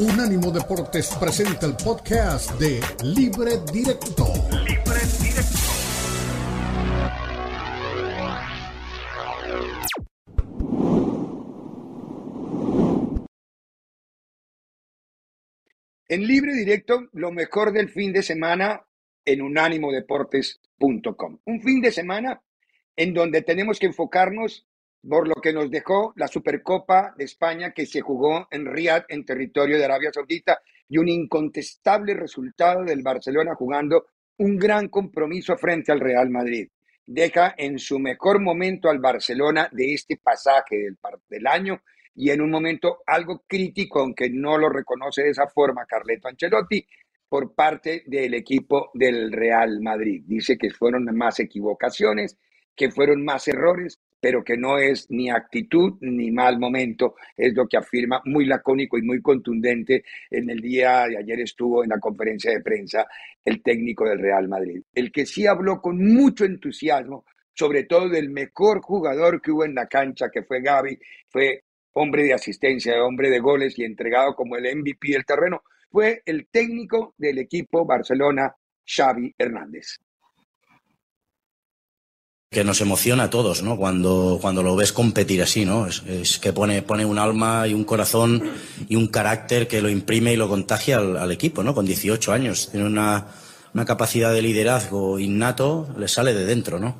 Unánimo 0.00 0.50
Deportes 0.50 1.14
presenta 1.20 1.66
el 1.66 1.76
podcast 1.76 2.58
de 2.58 2.80
Libre 3.04 3.58
Directo. 3.70 4.24
Libre 4.64 5.00
Directo. 5.20 5.58
En 16.08 16.26
Libre 16.26 16.54
Directo, 16.54 17.10
lo 17.12 17.30
mejor 17.30 17.70
del 17.72 17.90
fin 17.90 18.14
de 18.14 18.22
semana 18.22 18.86
en 19.26 19.42
unánimodeportes.com. 19.42 21.40
Un 21.44 21.60
fin 21.60 21.82
de 21.82 21.92
semana 21.92 22.42
en 22.96 23.12
donde 23.12 23.42
tenemos 23.42 23.78
que 23.78 23.84
enfocarnos 23.88 24.66
por 25.08 25.26
lo 25.26 25.34
que 25.34 25.52
nos 25.52 25.70
dejó 25.70 26.12
la 26.16 26.28
Supercopa 26.28 27.14
de 27.16 27.24
España 27.24 27.72
que 27.72 27.86
se 27.86 28.00
jugó 28.00 28.46
en 28.50 28.66
Riyadh, 28.66 29.04
en 29.08 29.24
territorio 29.24 29.78
de 29.78 29.84
Arabia 29.84 30.12
Saudita, 30.12 30.60
y 30.88 30.98
un 30.98 31.08
incontestable 31.08 32.14
resultado 32.14 32.84
del 32.84 33.02
Barcelona 33.02 33.54
jugando 33.54 34.06
un 34.38 34.56
gran 34.56 34.88
compromiso 34.88 35.56
frente 35.56 35.92
al 35.92 36.00
Real 36.00 36.30
Madrid. 36.30 36.68
Deja 37.06 37.54
en 37.56 37.78
su 37.78 37.98
mejor 37.98 38.40
momento 38.40 38.88
al 38.88 38.98
Barcelona 38.98 39.68
de 39.72 39.94
este 39.94 40.16
pasaje 40.16 40.76
del, 40.76 40.98
del 41.28 41.46
año 41.46 41.82
y 42.14 42.30
en 42.30 42.40
un 42.40 42.50
momento 42.50 42.98
algo 43.06 43.44
crítico, 43.46 44.00
aunque 44.00 44.28
no 44.30 44.58
lo 44.58 44.68
reconoce 44.68 45.22
de 45.22 45.30
esa 45.30 45.46
forma 45.48 45.86
Carleto 45.86 46.28
Ancelotti, 46.28 46.86
por 47.28 47.54
parte 47.54 48.02
del 48.06 48.34
equipo 48.34 48.90
del 48.92 49.30
Real 49.30 49.80
Madrid. 49.80 50.24
Dice 50.26 50.58
que 50.58 50.70
fueron 50.70 51.04
más 51.16 51.38
equivocaciones, 51.38 52.36
que 52.74 52.90
fueron 52.90 53.24
más 53.24 53.48
errores, 53.48 54.00
pero 54.20 54.44
que 54.44 54.56
no 54.56 54.78
es 54.78 55.06
ni 55.10 55.30
actitud 55.30 55.94
ni 56.00 56.30
mal 56.30 56.58
momento, 56.58 57.14
es 57.36 57.54
lo 57.54 57.66
que 57.66 57.78
afirma 57.78 58.20
muy 58.26 58.44
lacónico 58.44 58.98
y 58.98 59.02
muy 59.02 59.22
contundente 59.22 60.04
en 60.30 60.50
el 60.50 60.60
día 60.60 61.06
de 61.06 61.18
ayer 61.18 61.40
estuvo 61.40 61.82
en 61.82 61.90
la 61.90 61.98
conferencia 61.98 62.52
de 62.52 62.60
prensa 62.60 63.06
el 63.44 63.62
técnico 63.62 64.06
del 64.06 64.18
Real 64.18 64.48
Madrid. 64.48 64.82
El 64.94 65.10
que 65.10 65.24
sí 65.24 65.46
habló 65.46 65.80
con 65.80 66.04
mucho 66.04 66.44
entusiasmo, 66.44 67.24
sobre 67.54 67.84
todo 67.84 68.08
del 68.08 68.30
mejor 68.30 68.80
jugador 68.82 69.40
que 69.40 69.50
hubo 69.50 69.64
en 69.64 69.74
la 69.74 69.86
cancha, 69.86 70.30
que 70.30 70.42
fue 70.42 70.60
Gaby, 70.60 70.98
fue 71.28 71.64
hombre 71.92 72.24
de 72.24 72.34
asistencia, 72.34 73.02
hombre 73.02 73.30
de 73.30 73.40
goles 73.40 73.78
y 73.78 73.84
entregado 73.84 74.34
como 74.34 74.56
el 74.56 74.76
MVP 74.76 75.12
del 75.12 75.24
terreno, 75.24 75.62
fue 75.90 76.22
el 76.24 76.46
técnico 76.48 77.14
del 77.18 77.38
equipo 77.38 77.84
Barcelona, 77.84 78.54
Xavi 78.84 79.34
Hernández 79.36 79.98
que 82.52 82.64
nos 82.64 82.80
emociona 82.80 83.22
a 83.22 83.30
todos, 83.30 83.62
¿no? 83.62 83.76
Cuando, 83.76 84.40
cuando 84.40 84.64
lo 84.64 84.74
ves 84.74 84.92
competir 84.92 85.40
así, 85.40 85.64
¿no? 85.64 85.86
Es, 85.86 86.40
que 86.40 86.52
pone, 86.52 86.82
pone 86.82 87.04
un 87.04 87.16
alma 87.16 87.68
y 87.68 87.74
un 87.74 87.84
corazón 87.84 88.42
y 88.88 88.96
un 88.96 89.06
carácter 89.06 89.68
que 89.68 89.80
lo 89.80 89.88
imprime 89.88 90.32
y 90.32 90.36
lo 90.36 90.48
contagia 90.48 90.98
al, 90.98 91.30
equipo, 91.30 91.62
¿no? 91.62 91.76
Con 91.76 91.86
18 91.86 92.32
años. 92.32 92.70
Tiene 92.72 92.86
una, 92.86 93.28
una, 93.72 93.84
capacidad 93.84 94.32
de 94.32 94.42
liderazgo 94.42 95.20
innato, 95.20 95.94
le 95.96 96.08
sale 96.08 96.34
de 96.34 96.44
dentro, 96.44 96.80
¿no? 96.80 96.96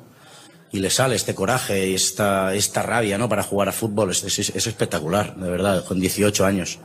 Y 0.71 0.79
le 0.79 0.89
sale 0.89 1.17
este 1.17 1.35
coraje 1.35 1.89
y 1.89 1.95
esta, 1.95 2.55
esta 2.55 2.81
rabia, 2.81 3.17
¿no? 3.17 3.27
Para 3.27 3.43
jugar 3.43 3.67
a 3.67 3.73
fútbol. 3.73 4.11
Es, 4.11 4.23
es, 4.23 4.39
es 4.39 4.67
espectacular, 4.67 5.35
de 5.35 5.49
verdad, 5.49 5.83
con 5.83 5.99
18 5.99 6.45
años. 6.45 6.79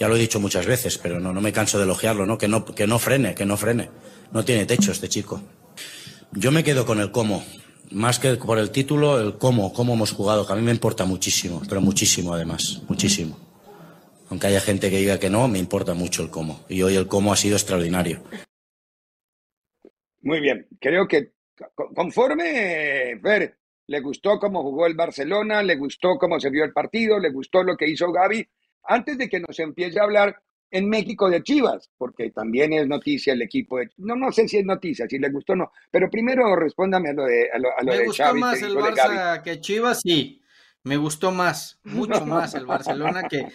Ya 0.00 0.08
lo 0.08 0.16
he 0.16 0.18
dicho 0.18 0.40
muchas 0.40 0.64
veces, 0.64 0.96
pero 0.96 1.20
no, 1.20 1.34
no 1.34 1.42
me 1.42 1.52
canso 1.52 1.76
de 1.76 1.84
elogiarlo, 1.84 2.24
¿no? 2.24 2.38
Que 2.38 2.48
no, 2.48 2.64
que 2.64 2.86
no 2.86 2.98
frene, 2.98 3.34
que 3.34 3.44
no 3.44 3.58
frene. 3.58 3.90
No 4.32 4.46
tiene 4.46 4.64
techo 4.64 4.92
este 4.92 5.10
chico. 5.10 5.42
Yo 6.32 6.50
me 6.52 6.64
quedo 6.64 6.86
con 6.86 7.00
el 7.00 7.10
cómo 7.10 7.44
más 7.92 8.18
que 8.18 8.34
por 8.34 8.58
el 8.58 8.70
título, 8.70 9.20
el 9.20 9.38
cómo, 9.38 9.72
cómo 9.72 9.94
hemos 9.94 10.12
jugado, 10.12 10.46
que 10.46 10.52
a 10.52 10.56
mí 10.56 10.62
me 10.62 10.70
importa 10.70 11.04
muchísimo, 11.04 11.62
pero 11.68 11.80
muchísimo 11.80 12.32
además, 12.32 12.82
muchísimo. 12.88 13.38
Aunque 14.30 14.48
haya 14.48 14.60
gente 14.60 14.90
que 14.90 14.98
diga 14.98 15.18
que 15.18 15.30
no, 15.30 15.48
me 15.48 15.58
importa 15.58 15.94
mucho 15.94 16.22
el 16.22 16.30
cómo. 16.30 16.64
Y 16.68 16.82
hoy 16.82 16.96
el 16.96 17.06
cómo 17.06 17.32
ha 17.32 17.36
sido 17.36 17.56
extraordinario. 17.56 18.22
Muy 20.20 20.40
bien, 20.40 20.66
creo 20.80 21.08
que 21.08 21.32
conforme, 21.94 23.18
Fer, 23.22 23.56
le 23.86 24.00
gustó 24.00 24.38
cómo 24.38 24.62
jugó 24.62 24.86
el 24.86 24.94
Barcelona, 24.94 25.62
le 25.62 25.76
gustó 25.76 26.18
cómo 26.18 26.38
se 26.38 26.50
vio 26.50 26.64
el 26.64 26.72
partido, 26.72 27.18
le 27.18 27.30
gustó 27.30 27.62
lo 27.62 27.76
que 27.76 27.88
hizo 27.88 28.12
Gaby. 28.12 28.46
Antes 28.84 29.18
de 29.18 29.28
que 29.28 29.40
nos 29.40 29.58
empiece 29.58 29.98
a 29.98 30.04
hablar 30.04 30.42
en 30.70 30.88
México 30.88 31.30
de 31.30 31.42
Chivas, 31.42 31.90
porque 31.96 32.30
también 32.30 32.72
es 32.72 32.86
noticia 32.86 33.32
el 33.32 33.42
equipo 33.42 33.78
de 33.78 33.90
No, 33.96 34.16
no 34.16 34.32
sé 34.32 34.48
si 34.48 34.58
es 34.58 34.64
noticia, 34.64 35.06
si 35.08 35.18
le 35.18 35.30
gustó 35.30 35.54
o 35.54 35.56
no, 35.56 35.72
pero 35.90 36.10
primero 36.10 36.54
respóndame 36.56 37.10
a 37.10 37.12
lo 37.12 37.24
de 37.24 37.48
a 37.52 37.58
lo, 37.58 37.68
Me 37.84 38.04
gustó 38.04 38.34
más 38.34 38.62
el 38.62 38.74
Barça 38.74 39.42
que 39.42 39.60
Chivas, 39.60 40.00
sí. 40.02 40.42
Me 40.84 40.96
gustó 40.96 41.32
más, 41.32 41.80
mucho 41.84 42.24
más 42.24 42.54
el 42.54 42.64
Barcelona 42.64 43.24
que, 43.28 43.48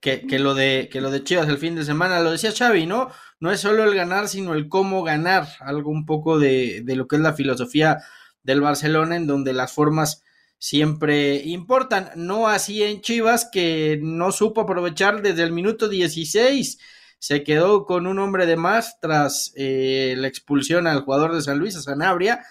que, 0.00 0.38
lo 0.38 0.54
de, 0.54 0.88
que 0.90 1.00
lo 1.00 1.10
de 1.10 1.22
Chivas 1.22 1.48
el 1.48 1.58
fin 1.58 1.76
de 1.76 1.84
semana. 1.84 2.20
Lo 2.20 2.32
decía 2.32 2.52
Xavi, 2.56 2.86
¿no? 2.86 3.10
No 3.38 3.52
es 3.52 3.60
solo 3.60 3.84
el 3.84 3.94
ganar, 3.94 4.28
sino 4.28 4.54
el 4.54 4.68
cómo 4.68 5.02
ganar. 5.02 5.46
Algo 5.60 5.90
un 5.90 6.06
poco 6.06 6.38
de, 6.38 6.80
de 6.82 6.96
lo 6.96 7.06
que 7.06 7.16
es 7.16 7.22
la 7.22 7.34
filosofía 7.34 7.98
del 8.42 8.60
Barcelona, 8.60 9.16
en 9.16 9.26
donde 9.26 9.52
las 9.52 9.72
formas 9.72 10.23
siempre 10.58 11.36
importan. 11.44 12.10
No 12.16 12.48
así 12.48 12.82
en 12.82 13.00
Chivas, 13.00 13.48
que 13.52 13.98
no 14.02 14.32
supo 14.32 14.62
aprovechar 14.62 15.22
desde 15.22 15.42
el 15.42 15.52
minuto 15.52 15.88
16. 15.88 16.78
Se 17.18 17.42
quedó 17.42 17.86
con 17.86 18.06
un 18.06 18.18
hombre 18.18 18.46
de 18.46 18.56
más 18.56 18.98
tras 19.00 19.52
eh, 19.56 20.14
la 20.16 20.28
expulsión 20.28 20.86
al 20.86 21.02
jugador 21.02 21.34
de 21.34 21.42
San 21.42 21.58
Luis, 21.58 21.76
a 21.76 21.82
Sanabria, 21.82 22.44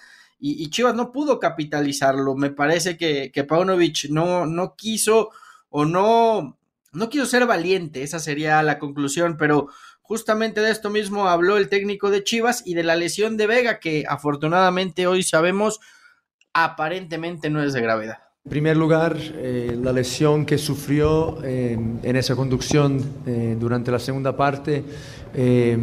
y, 0.46 0.70
Chivas 0.72 0.94
no 0.94 1.14
pudo 1.14 1.40
capitalizarlo. 1.40 2.36
Me 2.36 2.50
parece 2.50 2.98
que, 2.98 3.32
que 3.32 3.46
Paunovic 3.46 4.10
no, 4.10 4.46
no 4.46 4.76
quiso 4.76 5.30
o 5.70 5.86
no, 5.86 6.60
no 6.92 7.10
quiso 7.10 7.26
ser 7.26 7.46
valiente, 7.48 8.04
esa 8.04 8.20
sería 8.20 8.62
la 8.62 8.78
conclusión, 8.78 9.38
pero 9.38 9.70
justamente 10.02 10.62
de 10.62 10.70
esto 10.70 10.90
mismo 10.90 11.28
habló 11.28 11.58
el 11.58 11.70
técnico 11.70 12.12
de 12.12 12.24
Chivas 12.24 12.62
y 12.66 12.76
de 12.76 12.84
la 12.84 12.96
lesión 12.96 13.38
de 13.38 13.48
Vega, 13.48 13.80
que 13.80 14.04
afortunadamente 14.08 15.08
hoy 15.08 15.24
sabemos 15.24 15.80
aparentemente 16.54 17.50
no 17.50 17.62
es 17.64 17.74
de 17.74 17.82
gravedad. 17.82 18.20
En 18.46 18.50
primer 18.50 18.76
lugar, 18.76 19.16
eh, 19.18 19.78
la 19.82 19.94
lesión 19.94 20.46
que 20.46 20.58
sufrió 20.58 21.42
en 21.44 22.16
esa 22.16 22.36
conducción 22.36 23.02
eh, 23.26 23.56
durante 23.58 23.90
la 23.90 24.00
segunda 24.00 24.36
parte, 24.36 24.84
eh, 25.34 25.78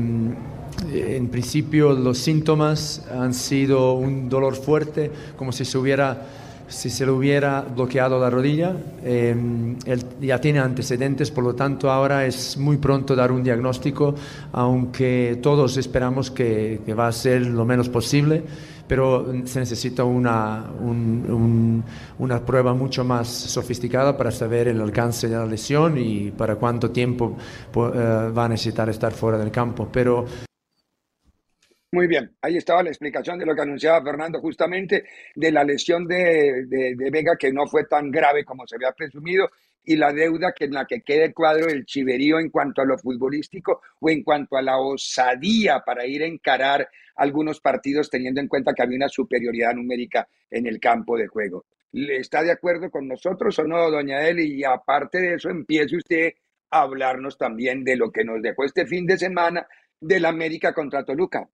en 0.92 1.28
principio 1.28 1.92
los 1.92 2.18
síntomas 2.18 3.06
han 3.10 3.32
sido 3.34 3.94
un 3.94 4.28
dolor 4.28 4.56
fuerte, 4.56 5.10
como 5.36 5.52
si 5.52 5.64
se 5.64 5.78
hubiera 5.78 6.26
si 6.70 6.88
se 6.88 7.04
le 7.04 7.12
hubiera 7.12 7.60
bloqueado 7.60 8.18
la 8.18 8.30
rodilla. 8.30 8.74
él 9.04 9.76
ya 10.20 10.40
tiene 10.40 10.60
antecedentes, 10.60 11.30
por 11.30 11.44
lo 11.44 11.54
tanto 11.54 11.90
ahora 11.90 12.24
es 12.24 12.56
muy 12.56 12.78
pronto 12.78 13.14
dar 13.14 13.30
un 13.32 13.42
diagnóstico, 13.42 14.14
aunque 14.52 15.38
todos 15.42 15.76
esperamos 15.76 16.30
que, 16.30 16.80
que 16.86 16.94
va 16.94 17.08
a 17.08 17.12
ser 17.12 17.42
lo 17.42 17.64
menos 17.64 17.88
posible 17.88 18.44
pero 18.90 19.24
se 19.44 19.60
necesita 19.60 20.02
una, 20.02 20.64
una 22.18 22.44
prueba 22.44 22.74
mucho 22.74 23.04
más 23.04 23.28
sofisticada 23.28 24.16
para 24.16 24.32
saber 24.32 24.66
el 24.66 24.80
alcance 24.80 25.28
de 25.28 25.36
la 25.36 25.46
lesión 25.46 25.96
y 25.96 26.32
para 26.32 26.56
cuánto 26.56 26.90
tiempo 26.90 27.36
eh, 27.72 28.32
va 28.36 28.46
a 28.46 28.48
necesitar 28.48 28.88
estar 28.88 29.12
fuera 29.12 29.38
del 29.38 29.52
campo. 29.52 29.88
Pero 29.92 30.26
muy 31.92 32.06
bien, 32.06 32.36
ahí 32.40 32.56
estaba 32.56 32.82
la 32.82 32.90
explicación 32.90 33.38
de 33.38 33.46
lo 33.46 33.54
que 33.54 33.62
anunciaba 33.62 34.02
Fernando 34.04 34.40
justamente 34.40 35.04
de 35.34 35.50
la 35.52 35.64
lesión 35.64 36.06
de, 36.06 36.66
de, 36.66 37.10
Vega 37.10 37.36
que 37.36 37.52
no 37.52 37.66
fue 37.66 37.84
tan 37.84 38.10
grave 38.10 38.44
como 38.44 38.66
se 38.66 38.76
había 38.76 38.92
presumido 38.92 39.50
y 39.84 39.96
la 39.96 40.12
deuda 40.12 40.52
que 40.52 40.66
en 40.66 40.74
la 40.74 40.86
que 40.86 41.00
quede 41.00 41.32
cuadro 41.32 41.68
el 41.68 41.84
chiverío 41.84 42.38
en 42.38 42.50
cuanto 42.50 42.82
a 42.82 42.84
lo 42.84 42.96
futbolístico 42.96 43.80
o 43.98 44.08
en 44.08 44.22
cuanto 44.22 44.56
a 44.56 44.62
la 44.62 44.78
osadía 44.78 45.82
para 45.84 46.06
ir 46.06 46.22
a 46.22 46.26
encarar 46.26 46.88
algunos 47.16 47.60
partidos 47.60 48.08
teniendo 48.08 48.40
en 48.40 48.48
cuenta 48.48 48.72
que 48.72 48.82
había 48.82 48.96
una 48.96 49.08
superioridad 49.08 49.74
numérica 49.74 50.28
en 50.50 50.66
el 50.66 50.78
campo 50.78 51.16
de 51.16 51.26
juego. 51.26 51.64
¿Está 51.92 52.42
de 52.42 52.52
acuerdo 52.52 52.90
con 52.90 53.08
nosotros 53.08 53.58
o 53.58 53.64
no, 53.64 53.90
doña 53.90 54.28
Eli? 54.28 54.60
Y 54.60 54.64
aparte 54.64 55.18
de 55.18 55.34
eso, 55.34 55.50
empiece 55.50 55.96
usted 55.96 56.32
a 56.70 56.82
hablarnos 56.82 57.36
también 57.36 57.82
de 57.82 57.96
lo 57.96 58.12
que 58.12 58.24
nos 58.24 58.40
dejó 58.40 58.64
este 58.64 58.86
fin 58.86 59.06
de 59.06 59.18
semana 59.18 59.66
del 60.00 60.24
América 60.24 60.72
contra 60.72 61.04
Toluca. 61.04 61.48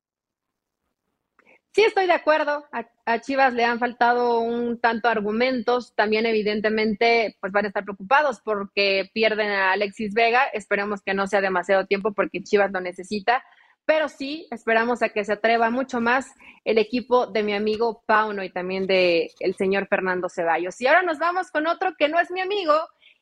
Sí, 1.76 1.84
estoy 1.84 2.06
de 2.06 2.14
acuerdo. 2.14 2.64
A, 3.04 3.20
Chivas 3.20 3.52
le 3.52 3.62
han 3.66 3.78
faltado 3.78 4.40
un 4.40 4.80
tanto 4.80 5.08
argumentos. 5.10 5.92
También, 5.94 6.24
evidentemente, 6.24 7.36
pues 7.38 7.52
van 7.52 7.66
a 7.66 7.68
estar 7.68 7.84
preocupados 7.84 8.40
porque 8.40 9.10
pierden 9.12 9.50
a 9.50 9.72
Alexis 9.72 10.14
Vega. 10.14 10.44
Esperemos 10.54 11.02
que 11.02 11.12
no 11.12 11.26
sea 11.26 11.42
demasiado 11.42 11.84
tiempo 11.84 12.14
porque 12.14 12.42
Chivas 12.42 12.72
lo 12.72 12.80
necesita. 12.80 13.44
Pero 13.84 14.08
sí, 14.08 14.48
esperamos 14.50 15.02
a 15.02 15.10
que 15.10 15.22
se 15.26 15.34
atreva 15.34 15.68
mucho 15.68 16.00
más 16.00 16.32
el 16.64 16.78
equipo 16.78 17.26
de 17.26 17.42
mi 17.42 17.52
amigo 17.52 18.02
Pauno 18.06 18.42
y 18.42 18.48
también 18.48 18.86
de 18.86 19.30
señor 19.58 19.86
Fernando 19.86 20.30
Ceballos. 20.30 20.80
Y 20.80 20.86
ahora 20.86 21.02
nos 21.02 21.18
vamos 21.18 21.50
con 21.50 21.66
otro 21.66 21.94
que 21.98 22.08
no 22.08 22.18
es 22.18 22.30
mi 22.30 22.40
amigo 22.40 22.72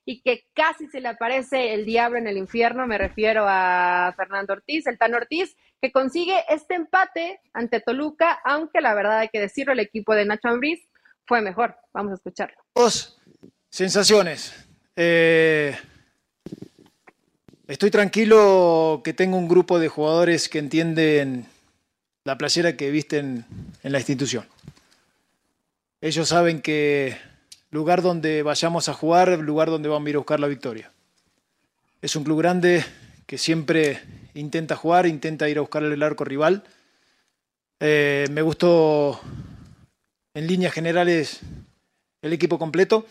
y 0.04 0.20
que 0.22 0.44
casi 0.54 0.86
se 0.88 1.00
le 1.00 1.08
aparece 1.08 1.74
el 1.74 1.84
diablo 1.84 2.18
en 2.18 2.26
el 2.26 2.36
infierno. 2.36 2.86
Me 2.86 2.98
refiero 2.98 3.44
a 3.48 4.12
Fernando 4.16 4.52
Ortiz, 4.52 4.86
el 4.86 4.98
Tan 4.98 5.14
Ortiz, 5.14 5.56
que 5.80 5.92
consigue 5.92 6.44
este 6.48 6.74
empate 6.74 7.40
ante 7.52 7.80
Toluca, 7.80 8.38
aunque 8.44 8.80
la 8.80 8.94
verdad 8.94 9.18
hay 9.18 9.28
que 9.28 9.40
decirlo, 9.40 9.72
el 9.72 9.80
equipo 9.80 10.14
de 10.14 10.24
Nacho 10.24 10.48
Ambriz 10.48 10.80
fue 11.26 11.40
mejor. 11.40 11.76
Vamos 11.92 12.12
a 12.12 12.14
escucharlo. 12.16 12.56
Dos 12.74 13.18
sensaciones. 13.70 14.66
Eh, 14.96 15.74
Estoy 17.66 17.90
tranquilo 17.90 19.00
que 19.02 19.14
tengo 19.14 19.38
un 19.38 19.48
grupo 19.48 19.78
de 19.78 19.88
jugadores 19.88 20.50
que 20.50 20.58
entienden 20.58 21.46
la 22.24 22.36
playera 22.36 22.76
que 22.76 22.90
visten 22.90 23.46
en 23.82 23.92
la 23.92 23.98
institución. 23.98 24.46
Ellos 26.02 26.28
saben 26.28 26.60
que 26.60 27.16
lugar 27.74 28.02
donde 28.02 28.44
vayamos 28.44 28.88
a 28.88 28.94
jugar, 28.94 29.36
lugar 29.40 29.68
donde 29.68 29.88
vamos 29.88 30.06
a 30.06 30.10
ir 30.10 30.14
a 30.14 30.20
buscar 30.20 30.38
la 30.38 30.46
victoria. 30.46 30.92
Es 32.00 32.14
un 32.14 32.22
club 32.22 32.38
grande 32.38 32.84
que 33.26 33.36
siempre 33.36 34.00
intenta 34.34 34.76
jugar, 34.76 35.06
intenta 35.06 35.48
ir 35.48 35.58
a 35.58 35.62
buscar 35.62 35.82
el 35.82 36.02
arco 36.04 36.24
rival. 36.24 36.62
Eh, 37.80 38.28
me 38.30 38.42
gustó 38.42 39.20
en 40.34 40.46
líneas 40.46 40.72
generales 40.72 41.40
el 42.22 42.32
equipo 42.32 42.60
completo. 42.60 43.06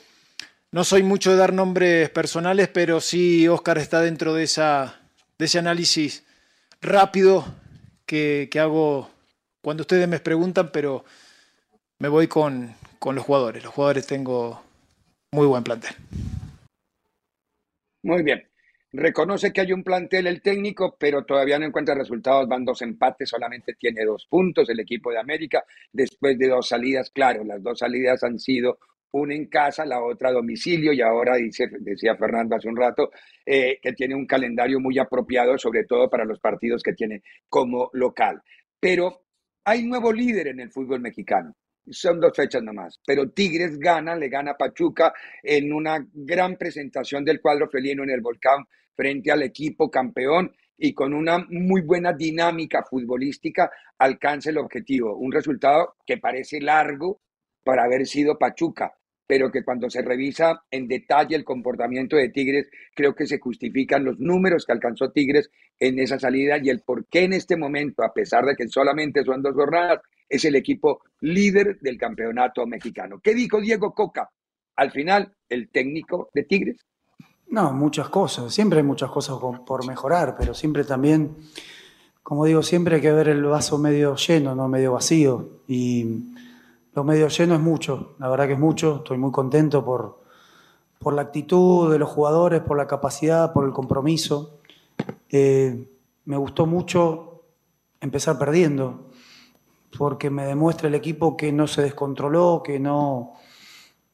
No 0.71 0.85
soy 0.85 1.03
mucho 1.03 1.31
de 1.31 1.37
dar 1.37 1.51
nombres 1.51 2.09
personales, 2.11 2.69
pero 2.69 3.01
sí 3.01 3.45
Oscar 3.49 3.77
está 3.79 3.99
dentro 3.99 4.33
de, 4.33 4.43
esa, 4.43 4.95
de 5.37 5.43
ese 5.43 5.59
análisis 5.59 6.23
rápido 6.81 7.45
que, 8.05 8.47
que 8.49 8.61
hago 8.61 9.09
cuando 9.61 9.81
ustedes 9.81 10.07
me 10.07 10.21
preguntan, 10.21 10.69
pero 10.71 11.03
me 11.99 12.07
voy 12.07 12.27
con, 12.29 12.73
con 13.03 13.15
los 13.15 13.25
jugadores. 13.25 13.61
Los 13.61 13.73
jugadores 13.73 14.07
tengo 14.07 14.63
muy 15.33 15.45
buen 15.45 15.61
plantel. 15.61 15.91
Muy 18.01 18.23
bien. 18.23 18.41
Reconoce 18.93 19.51
que 19.51 19.59
hay 19.59 19.73
un 19.73 19.83
plantel 19.83 20.25
el 20.25 20.41
técnico, 20.41 20.95
pero 20.97 21.25
todavía 21.25 21.59
no 21.59 21.65
encuentra 21.65 21.95
resultados. 21.95 22.47
Van 22.47 22.63
dos 22.63 22.81
empates, 22.81 23.27
solamente 23.27 23.73
tiene 23.73 24.05
dos 24.05 24.25
puntos 24.29 24.69
el 24.69 24.79
equipo 24.79 25.11
de 25.11 25.19
América 25.19 25.65
después 25.91 26.39
de 26.39 26.47
dos 26.47 26.69
salidas. 26.69 27.09
Claro, 27.09 27.43
las 27.43 27.61
dos 27.61 27.79
salidas 27.79 28.23
han 28.23 28.39
sido 28.39 28.79
una 29.11 29.35
en 29.35 29.47
casa, 29.47 29.85
la 29.85 30.01
otra 30.01 30.29
a 30.29 30.33
domicilio, 30.33 30.93
y 30.93 31.01
ahora 31.01 31.35
dice, 31.35 31.67
decía 31.81 32.15
Fernando 32.15 32.55
hace 32.55 32.69
un 32.69 32.77
rato, 32.77 33.11
eh, 33.45 33.79
que 33.81 33.91
tiene 33.91 34.15
un 34.15 34.25
calendario 34.25 34.79
muy 34.79 34.97
apropiado, 34.97 35.57
sobre 35.57 35.83
todo 35.83 36.09
para 36.09 36.23
los 36.23 36.39
partidos 36.39 36.81
que 36.81 36.93
tiene 36.93 37.21
como 37.49 37.89
local. 37.91 38.41
Pero 38.79 39.25
hay 39.65 39.83
nuevo 39.83 40.13
líder 40.13 40.47
en 40.47 40.61
el 40.61 40.71
fútbol 40.71 41.01
mexicano. 41.01 41.53
Son 41.89 42.19
dos 42.19 42.31
fechas 42.35 42.63
nomás, 42.63 42.99
pero 43.05 43.29
Tigres 43.31 43.77
gana, 43.77 44.15
le 44.15 44.29
gana 44.29 44.51
a 44.51 44.57
Pachuca 44.57 45.13
en 45.41 45.73
una 45.73 46.05
gran 46.13 46.55
presentación 46.55 47.25
del 47.25 47.41
cuadro 47.41 47.69
felino 47.69 48.03
en 48.03 48.09
el 48.09 48.21
Volcán 48.21 48.65
frente 48.95 49.31
al 49.31 49.43
equipo 49.43 49.91
campeón 49.91 50.53
y 50.77 50.93
con 50.93 51.13
una 51.13 51.45
muy 51.49 51.81
buena 51.81 52.13
dinámica 52.13 52.83
futbolística 52.83 53.71
alcanza 53.97 54.49
el 54.49 54.57
objetivo. 54.57 55.15
Un 55.17 55.31
resultado 55.31 55.95
que 56.05 56.17
parece 56.17 56.61
largo 56.61 57.21
para 57.63 57.83
haber 57.83 58.05
sido 58.05 58.37
Pachuca, 58.37 58.93
pero 59.27 59.51
que 59.51 59.63
cuando 59.63 59.89
se 59.89 60.01
revisa 60.01 60.63
en 60.69 60.87
detalle 60.87 61.35
el 61.35 61.43
comportamiento 61.43 62.15
de 62.15 62.29
Tigres, 62.29 62.67
creo 62.95 63.15
que 63.15 63.25
se 63.25 63.39
justifican 63.39 64.03
los 64.03 64.19
números 64.19 64.65
que 64.65 64.73
alcanzó 64.73 65.11
Tigres 65.11 65.49
en 65.79 65.99
esa 65.99 66.19
salida 66.19 66.57
y 66.61 66.69
el 66.69 66.81
por 66.81 67.07
qué 67.07 67.23
en 67.23 67.33
este 67.33 67.57
momento, 67.57 68.03
a 68.03 68.13
pesar 68.13 68.45
de 68.45 68.55
que 68.55 68.67
solamente 68.67 69.23
son 69.23 69.41
dos 69.41 69.53
jornadas, 69.53 69.99
es 70.29 70.45
el 70.45 70.55
equipo 70.55 71.01
líder 71.21 71.79
del 71.79 71.97
campeonato 71.97 72.65
mexicano. 72.65 73.19
¿Qué 73.21 73.33
dijo 73.33 73.59
Diego 73.59 73.93
Coca? 73.93 74.29
Al 74.75 74.91
final, 74.91 75.33
el 75.49 75.69
técnico 75.69 76.29
de 76.33 76.43
Tigres. 76.43 76.85
No, 77.47 77.71
muchas 77.71 78.09
cosas, 78.09 78.53
siempre 78.53 78.79
hay 78.79 78.83
muchas 78.83 79.11
cosas 79.11 79.37
por 79.65 79.85
mejorar, 79.85 80.35
pero 80.37 80.53
siempre 80.53 80.83
también, 80.83 81.35
como 82.23 82.45
digo, 82.45 82.63
siempre 82.63 82.95
hay 82.95 83.01
que 83.01 83.11
ver 83.11 83.27
el 83.27 83.43
vaso 83.43 83.77
medio 83.77 84.15
lleno, 84.15 84.55
no 84.55 84.67
medio 84.67 84.93
vacío. 84.93 85.61
Y 85.67 86.33
lo 86.95 87.03
medio 87.03 87.27
lleno 87.27 87.55
es 87.55 87.61
mucho, 87.61 88.15
la 88.19 88.29
verdad 88.29 88.47
que 88.47 88.53
es 88.53 88.59
mucho, 88.59 88.97
estoy 88.97 89.17
muy 89.17 89.31
contento 89.31 89.83
por, 89.83 90.23
por 90.99 91.13
la 91.13 91.23
actitud 91.23 91.91
de 91.91 91.99
los 91.99 92.09
jugadores, 92.09 92.61
por 92.61 92.77
la 92.77 92.87
capacidad, 92.87 93.53
por 93.53 93.65
el 93.65 93.71
compromiso. 93.71 94.59
Eh, 95.29 95.87
me 96.25 96.37
gustó 96.37 96.65
mucho 96.65 97.43
empezar 97.99 98.37
perdiendo, 98.37 99.09
porque 99.97 100.29
me 100.29 100.45
demuestra 100.45 100.87
el 100.87 100.95
equipo 100.95 101.37
que 101.37 101.51
no 101.51 101.67
se 101.67 101.81
descontroló, 101.81 102.61
que 102.63 102.79
no, 102.79 103.33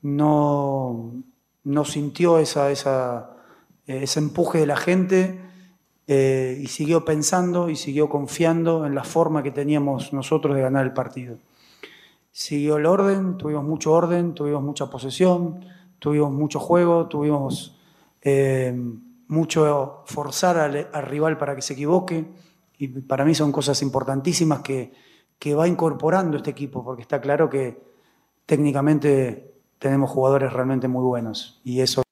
no, 0.02 1.14
no 1.64 1.86
sintió 1.86 2.40
esa, 2.40 2.72
esa, 2.72 3.32
ese 3.86 4.20
empuje 4.20 4.60
de 4.60 4.68
la 4.68 4.78
gente 4.78 5.40
eh, 6.08 6.60
y 6.62 6.68
siguió 6.68 7.06
pensando 7.06 7.70
y 7.70 7.76
siguió 7.76 8.10
confiando 8.10 8.86
en 8.86 8.96
la 8.96 9.04
forma 9.04 9.44
que 9.44 9.52
teníamos 9.52 10.14
nosotros 10.14 10.56
de 10.56 10.62
ganar 10.62 10.86
el 10.86 10.94
partido 10.94 11.38
siguió 12.32 12.78
el 12.78 12.86
orden, 12.86 13.38
tuvimos 13.38 13.64
mucho 13.64 13.92
orden, 13.92 14.34
tuvimos 14.34 14.64
mucha 14.64 14.90
posesión, 14.90 15.66
tuvimos 16.00 16.32
mucho 16.32 16.60
juego, 16.60 17.08
tuvimos 17.08 17.78
eh, 18.22 18.74
mucho 19.28 20.04
forzar 20.06 20.58
al, 20.58 21.06
rival 21.06 21.38
para 21.38 21.56
que 21.56 21.62
se 21.62 21.74
equivoque. 21.74 22.26
Y 22.78 22.88
para 22.88 23.26
mí 23.26 23.36
son 23.36 23.52
cosas 23.52 23.82
importantísimas 23.82 24.62
que, 24.62 24.94
que 25.40 25.56
va 25.56 25.68
incorporando 25.68 26.38
este 26.38 26.52
equipo, 26.52 26.84
porque 26.84 27.02
está 27.02 27.22
claro 27.22 27.50
que 27.50 27.78
técnicamente 28.46 29.54
tenemos 29.80 30.12
jugadores 30.12 30.52
realmente 30.52 30.88
muy 30.88 31.04
buenos. 31.04 31.62
Y 31.64 31.82
eso. 31.82 32.04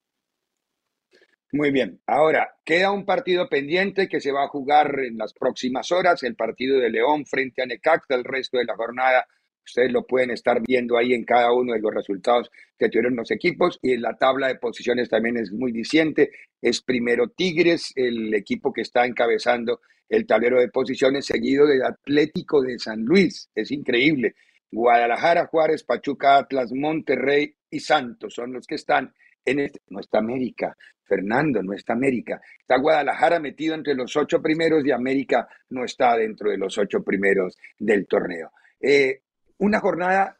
Muy 1.52 1.70
bien. 1.70 2.00
Ahora, 2.06 2.56
queda 2.64 2.90
un 2.90 3.04
partido 3.04 3.48
pendiente 3.48 4.08
que 4.08 4.20
se 4.20 4.32
va 4.32 4.44
a 4.44 4.48
jugar 4.48 4.98
en 5.00 5.18
las 5.18 5.34
próximas 5.34 5.92
horas, 5.92 6.22
el 6.22 6.36
partido 6.36 6.78
de 6.78 6.90
León 6.90 7.26
frente 7.26 7.62
a 7.62 7.66
Necaxa, 7.66 8.14
el 8.14 8.24
resto 8.24 8.58
de 8.58 8.64
la 8.64 8.76
jornada 8.76 9.26
Ustedes 9.68 9.92
lo 9.92 10.06
pueden 10.06 10.30
estar 10.30 10.62
viendo 10.66 10.96
ahí 10.96 11.12
en 11.12 11.24
cada 11.24 11.52
uno 11.52 11.74
de 11.74 11.80
los 11.80 11.94
resultados 11.94 12.50
que 12.78 12.88
tuvieron 12.88 13.16
los 13.16 13.30
equipos 13.30 13.78
y 13.82 13.92
en 13.92 14.02
la 14.02 14.16
tabla 14.16 14.48
de 14.48 14.56
posiciones 14.56 15.10
también 15.10 15.36
es 15.36 15.52
muy 15.52 15.72
diciente. 15.72 16.30
Es 16.60 16.80
primero 16.80 17.28
Tigres, 17.28 17.92
el 17.94 18.32
equipo 18.32 18.72
que 18.72 18.80
está 18.80 19.04
encabezando 19.04 19.80
el 20.08 20.26
tablero 20.26 20.58
de 20.58 20.68
posiciones, 20.68 21.26
seguido 21.26 21.66
del 21.66 21.82
Atlético 21.82 22.62
de 22.62 22.78
San 22.78 23.04
Luis. 23.04 23.50
Es 23.54 23.70
increíble. 23.70 24.34
Guadalajara, 24.70 25.46
Juárez, 25.46 25.84
Pachuca, 25.84 26.38
Atlas, 26.38 26.72
Monterrey 26.72 27.54
y 27.70 27.80
Santos 27.80 28.34
son 28.34 28.54
los 28.54 28.66
que 28.66 28.76
están 28.76 29.12
en 29.44 29.60
este. 29.60 29.80
No 29.88 30.00
está 30.00 30.18
América, 30.18 30.74
Fernando, 31.04 31.62
no 31.62 31.74
está 31.74 31.92
América. 31.92 32.40
Está 32.58 32.78
Guadalajara 32.78 33.38
metido 33.38 33.74
entre 33.74 33.94
los 33.94 34.16
ocho 34.16 34.40
primeros 34.40 34.84
y 34.86 34.92
América 34.92 35.46
no 35.70 35.84
está 35.84 36.16
dentro 36.16 36.50
de 36.50 36.56
los 36.56 36.78
ocho 36.78 37.02
primeros 37.02 37.58
del 37.78 38.06
torneo. 38.06 38.50
Eh, 38.80 39.22
una 39.58 39.80
jornada 39.80 40.38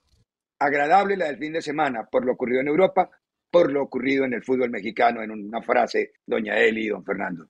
agradable 0.58 1.16
la 1.16 1.26
del 1.26 1.38
fin 1.38 1.52
de 1.52 1.62
semana 1.62 2.06
por 2.06 2.24
lo 2.24 2.32
ocurrido 2.32 2.60
en 2.60 2.68
Europa, 2.68 3.10
por 3.50 3.70
lo 3.70 3.82
ocurrido 3.82 4.24
en 4.24 4.34
el 4.34 4.42
fútbol 4.42 4.70
mexicano, 4.70 5.22
en 5.22 5.30
una 5.30 5.62
frase, 5.62 6.12
doña 6.26 6.58
Eli 6.58 6.86
y 6.86 6.88
don 6.88 7.04
Fernando. 7.04 7.48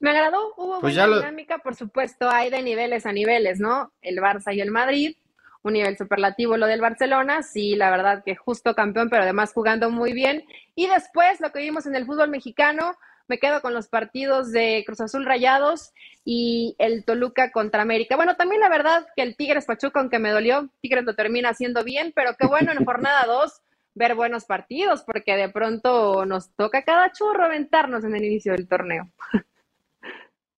Me 0.00 0.10
agradó, 0.10 0.54
hubo 0.56 0.80
pues 0.80 0.96
buena 0.96 1.16
dinámica, 1.18 1.58
por 1.58 1.74
supuesto, 1.74 2.28
hay 2.30 2.50
de 2.50 2.62
niveles 2.62 3.04
a 3.04 3.12
niveles, 3.12 3.60
¿no? 3.60 3.92
El 4.00 4.16
Barça 4.16 4.54
y 4.54 4.60
el 4.60 4.70
Madrid, 4.70 5.14
un 5.62 5.74
nivel 5.74 5.96
superlativo 5.98 6.56
lo 6.56 6.66
del 6.66 6.80
Barcelona, 6.80 7.42
sí, 7.42 7.76
la 7.76 7.90
verdad 7.90 8.22
que 8.24 8.34
justo 8.34 8.74
campeón, 8.74 9.10
pero 9.10 9.24
además 9.24 9.52
jugando 9.52 9.90
muy 9.90 10.14
bien. 10.14 10.44
Y 10.74 10.86
después 10.86 11.40
lo 11.40 11.52
que 11.52 11.60
vimos 11.60 11.86
en 11.86 11.96
el 11.96 12.06
fútbol 12.06 12.30
mexicano, 12.30 12.96
me 13.30 13.38
quedo 13.38 13.62
con 13.62 13.72
los 13.74 13.86
partidos 13.86 14.50
de 14.50 14.82
Cruz 14.84 15.00
Azul 15.00 15.24
Rayados 15.24 15.92
y 16.24 16.74
el 16.78 17.04
Toluca 17.04 17.52
contra 17.52 17.82
América. 17.82 18.16
Bueno, 18.16 18.34
también 18.34 18.60
la 18.60 18.68
verdad 18.68 19.06
que 19.14 19.22
el 19.22 19.36
Tigres 19.36 19.66
Pachuca, 19.66 20.00
aunque 20.00 20.18
me 20.18 20.32
dolió, 20.32 20.68
Tigres 20.82 21.04
lo 21.04 21.14
termina 21.14 21.50
haciendo 21.50 21.84
bien, 21.84 22.12
pero 22.12 22.34
qué 22.36 22.48
bueno 22.48 22.72
en 22.72 22.84
jornada 22.84 23.24
2 23.26 23.62
ver 23.94 24.16
buenos 24.16 24.46
partidos, 24.46 25.04
porque 25.04 25.36
de 25.36 25.48
pronto 25.48 26.26
nos 26.26 26.52
toca 26.56 26.82
cada 26.82 27.12
churro 27.12 27.44
aventarnos 27.44 28.02
en 28.02 28.16
el 28.16 28.24
inicio 28.24 28.50
del 28.50 28.66
torneo. 28.66 29.08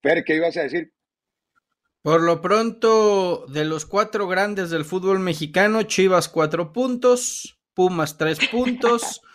Fer, 0.03 0.25
¿qué 0.25 0.37
ibas 0.37 0.57
a 0.57 0.63
decir? 0.63 0.95
Por 2.01 2.23
lo 2.23 2.41
pronto, 2.41 3.45
de 3.49 3.67
los 3.67 3.85
cuatro 3.85 4.29
grandes 4.29 4.71
del 4.71 4.87
fútbol 4.87 5.19
mexicano, 5.19 5.83
Chivas 5.83 6.31
cuatro 6.31 6.73
puntos, 6.73 7.59
Pumas 7.75 8.17
tres 8.17 8.39
puntos, 8.49 9.21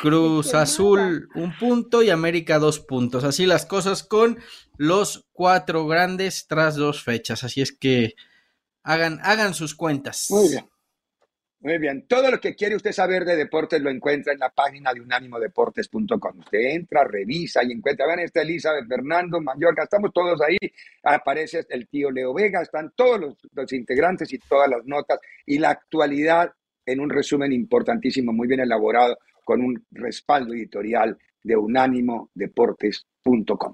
Cruz 0.00 0.54
Azul 0.54 1.28
un 1.34 1.56
punto 1.58 2.02
y 2.02 2.10
América 2.10 2.58
dos 2.58 2.80
puntos. 2.80 3.24
Así 3.24 3.46
las 3.46 3.66
cosas 3.66 4.02
con 4.02 4.38
los 4.76 5.26
cuatro 5.32 5.86
grandes 5.86 6.46
tras 6.46 6.76
dos 6.76 7.02
fechas. 7.02 7.44
Así 7.44 7.60
es 7.60 7.72
que 7.72 8.14
hagan, 8.82 9.18
hagan 9.22 9.54
sus 9.54 9.74
cuentas. 9.74 10.26
Muy 10.30 10.48
bien. 10.50 10.64
Muy 11.60 11.78
bien. 11.78 12.06
Todo 12.06 12.30
lo 12.30 12.38
que 12.38 12.54
quiere 12.54 12.76
usted 12.76 12.92
saber 12.92 13.24
de 13.24 13.34
deportes 13.34 13.82
lo 13.82 13.90
encuentra 13.90 14.32
en 14.32 14.38
la 14.38 14.50
página 14.50 14.94
de 14.94 15.00
unánimodeportes.com. 15.00 16.38
Usted 16.38 16.58
entra, 16.58 17.02
revisa 17.02 17.64
y 17.64 17.72
encuentra. 17.72 18.06
Vean, 18.06 18.20
está 18.20 18.42
Elizabeth 18.42 18.86
Fernando, 18.86 19.40
Mallorca, 19.40 19.82
estamos 19.82 20.12
todos 20.12 20.40
ahí. 20.40 20.56
Aparece 21.02 21.66
el 21.68 21.88
tío 21.88 22.12
Leo 22.12 22.32
Vega, 22.32 22.62
están 22.62 22.92
todos 22.94 23.20
los, 23.20 23.34
los 23.52 23.72
integrantes 23.72 24.32
y 24.32 24.38
todas 24.38 24.68
las 24.70 24.84
notas 24.84 25.18
y 25.46 25.58
la 25.58 25.70
actualidad 25.70 26.52
en 26.86 27.00
un 27.00 27.10
resumen 27.10 27.52
importantísimo, 27.52 28.32
muy 28.32 28.46
bien 28.46 28.60
elaborado 28.60 29.18
con 29.48 29.62
un 29.62 29.82
respaldo 29.92 30.52
editorial 30.52 31.16
de 31.42 31.56
unánimodeportes.com. 31.56 33.72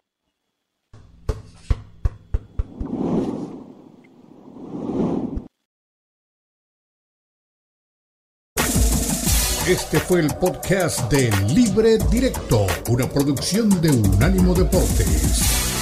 Este 9.69 9.99
fue 9.99 10.21
el 10.21 10.29
podcast 10.41 11.11
de 11.11 11.33
Libre 11.53 11.99
Directo, 12.09 12.69
una 12.91 13.09
producción 13.09 13.69
de 13.81 13.91
Unánimo 13.91 14.55
Deportes. 14.55 15.74